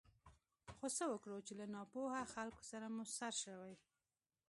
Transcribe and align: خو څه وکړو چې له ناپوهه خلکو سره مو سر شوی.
خو 0.75 0.87
څه 0.97 1.03
وکړو 1.11 1.37
چې 1.47 1.53
له 1.59 1.65
ناپوهه 1.75 2.23
خلکو 2.33 2.63
سره 2.71 2.85
مو 2.95 3.03
سر 3.17 3.33
شوی. 3.43 3.73